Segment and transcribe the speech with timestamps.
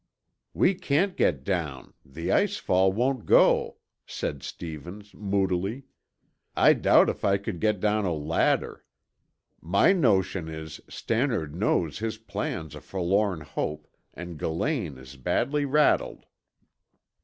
[0.55, 3.77] "We can't get down; the ice fall won't go,"
[4.07, 5.83] said Stevens moodily.
[6.55, 8.83] "I doubt if I could get down a ladder.
[9.61, 16.25] My notion is, Stannard knows his plan's a forlorn hope and Gillane is badly rattled."